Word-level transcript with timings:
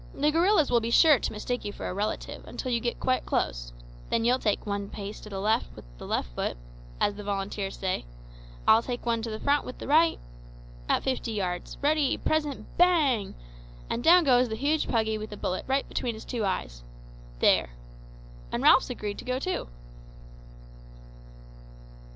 The 0.15 0.31
gorillas 0.31 0.71
will 0.71 0.79
be 0.79 0.89
sure 0.89 1.19
to 1.19 1.31
mistake 1.31 1.63
you 1.63 1.71
for 1.71 1.87
a 1.87 1.93
relative 1.93 2.47
until 2.47 2.71
you 2.71 2.79
get 2.79 2.99
quite 2.99 3.23
close; 3.23 3.71
then 4.09 4.25
you'll 4.25 4.39
take 4.39 4.65
one 4.65 4.89
pace 4.89 5.19
to 5.19 5.29
the 5.29 5.37
left 5.37 5.67
with 5.75 5.85
the 5.99 6.07
left 6.07 6.29
foot 6.29 6.57
(as 6.99 7.13
the 7.13 7.23
volunteers 7.23 7.77
say), 7.77 8.05
I'll 8.67 8.81
take 8.81 9.05
one 9.05 9.21
to 9.21 9.29
the 9.29 9.39
front 9.39 9.63
with 9.63 9.77
the 9.77 9.87
right 9.87 10.17
at 10.89 11.03
fifty 11.03 11.33
yards, 11.33 11.77
ready 11.83 12.17
present 12.17 12.65
bang, 12.77 13.35
and 13.91 14.03
down 14.03 14.23
goes 14.23 14.49
the 14.49 14.55
huge 14.55 14.87
puggy 14.87 15.19
with 15.19 15.31
a 15.33 15.37
bullet 15.37 15.65
right 15.67 15.87
between 15.87 16.15
its 16.15 16.25
two 16.25 16.43
eyes! 16.45 16.81
There. 17.37 17.69
And 18.51 18.63
Ralph's 18.63 18.89
agreed 18.89 19.19
to 19.19 19.25
go 19.25 19.37
too." 19.37 19.67